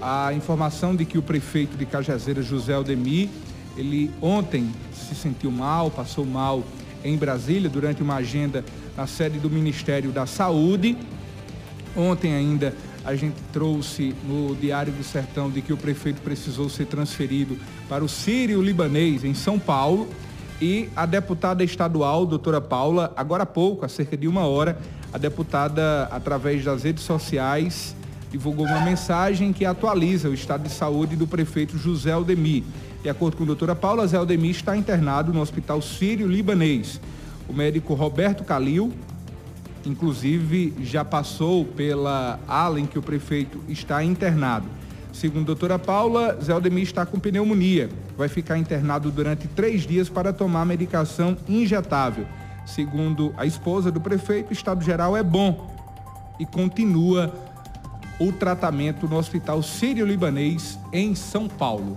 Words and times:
a 0.00 0.32
informação 0.32 0.94
de 0.96 1.04
que 1.04 1.18
o 1.18 1.22
prefeito 1.22 1.76
de 1.76 1.84
Cajazeira, 1.84 2.42
José 2.42 2.74
Aldemir, 2.74 3.28
ele 3.76 4.10
ontem 4.20 4.70
se 4.92 5.14
sentiu 5.14 5.50
mal, 5.50 5.90
passou 5.90 6.24
mal 6.24 6.62
em 7.04 7.16
Brasília 7.16 7.68
durante 7.68 8.02
uma 8.02 8.16
agenda 8.16 8.64
na 8.96 9.06
sede 9.06 9.38
do 9.38 9.50
Ministério 9.50 10.10
da 10.10 10.26
Saúde. 10.26 10.96
Ontem 11.96 12.34
ainda 12.34 12.74
a 13.04 13.14
gente 13.14 13.36
trouxe 13.52 14.14
no 14.24 14.54
Diário 14.54 14.92
do 14.92 15.02
Sertão 15.02 15.50
de 15.50 15.62
que 15.62 15.72
o 15.72 15.76
prefeito 15.76 16.20
precisou 16.20 16.68
ser 16.68 16.86
transferido 16.86 17.56
para 17.88 18.04
o 18.04 18.08
Sírio 18.08 18.60
Libanês, 18.60 19.24
em 19.24 19.34
São 19.34 19.58
Paulo. 19.58 20.08
E 20.60 20.90
a 20.94 21.06
deputada 21.06 21.64
estadual, 21.64 22.26
doutora 22.26 22.60
Paula, 22.60 23.12
agora 23.16 23.44
há 23.44 23.46
pouco, 23.46 23.86
há 23.86 23.88
cerca 23.88 24.14
de 24.14 24.28
uma 24.28 24.42
hora, 24.42 24.78
a 25.10 25.16
deputada, 25.16 26.04
através 26.10 26.62
das 26.62 26.82
redes 26.82 27.02
sociais, 27.02 27.96
divulgou 28.30 28.64
uma 28.64 28.80
mensagem 28.80 29.52
que 29.52 29.64
atualiza 29.64 30.28
o 30.28 30.34
estado 30.34 30.62
de 30.62 30.70
saúde 30.70 31.16
do 31.16 31.26
prefeito 31.26 31.76
José 31.76 32.12
Aldemir. 32.12 32.62
De 33.02 33.08
acordo 33.08 33.36
com 33.36 33.42
a 33.42 33.46
doutora 33.46 33.74
Paula, 33.74 34.06
Zé 34.06 34.16
Aldemir 34.16 34.50
está 34.50 34.76
internado 34.76 35.32
no 35.32 35.40
Hospital 35.40 35.82
Sírio-Libanês. 35.82 37.00
O 37.48 37.52
médico 37.52 37.94
Roberto 37.94 38.44
Calil, 38.44 38.92
inclusive, 39.84 40.74
já 40.82 41.04
passou 41.04 41.64
pela 41.64 42.38
ala 42.46 42.78
em 42.78 42.86
que 42.86 42.98
o 42.98 43.02
prefeito 43.02 43.60
está 43.68 44.04
internado. 44.04 44.66
Segundo 45.12 45.42
a 45.42 45.46
doutora 45.46 45.78
Paula, 45.78 46.38
Zé 46.40 46.52
Aldemir 46.52 46.84
está 46.84 47.04
com 47.04 47.18
pneumonia. 47.18 47.88
Vai 48.16 48.28
ficar 48.28 48.58
internado 48.58 49.10
durante 49.10 49.48
três 49.48 49.82
dias 49.82 50.08
para 50.08 50.32
tomar 50.32 50.64
medicação 50.64 51.36
injetável. 51.48 52.26
Segundo 52.64 53.34
a 53.36 53.44
esposa 53.44 53.90
do 53.90 54.00
prefeito, 54.00 54.50
o 54.50 54.52
estado 54.52 54.84
geral 54.84 55.16
é 55.16 55.22
bom 55.22 55.74
e 56.38 56.46
continua 56.46 57.34
o 58.20 58.30
tratamento 58.30 59.08
no 59.08 59.16
Hospital 59.16 59.62
Sírio-Libanês 59.62 60.78
em 60.92 61.14
São 61.14 61.48
Paulo. 61.48 61.96